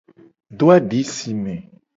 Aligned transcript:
Do 0.57 0.65
adi 0.75 1.01
si 1.15 1.31
me. 1.41 1.55